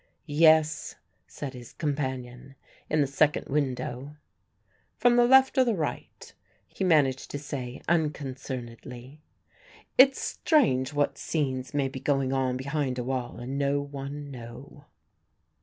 "Yes," 0.25 0.95
said 1.27 1.53
his 1.53 1.73
companion, 1.73 2.55
"in 2.89 3.01
the 3.01 3.05
second 3.05 3.45
window." 3.49 4.15
"From 4.97 5.15
the 5.15 5.27
left 5.27 5.59
or 5.59 5.63
the 5.63 5.75
right?" 5.75 6.33
he 6.67 6.83
managed 6.83 7.29
to 7.29 7.37
say 7.37 7.83
unconcernedly; 7.87 9.21
"it's 9.99 10.19
strange 10.19 10.91
what 10.91 11.19
scenes 11.19 11.75
may 11.75 11.87
be 11.87 11.99
going 11.99 12.33
on 12.33 12.57
behind 12.57 12.97
a 12.97 13.03
wall 13.03 13.37
and 13.37 13.59
no 13.59 13.79
one 13.79 14.31
know." 14.31 14.85